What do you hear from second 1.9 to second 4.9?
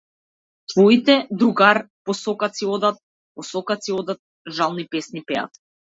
по сокаци одат, по сокаци одат, жални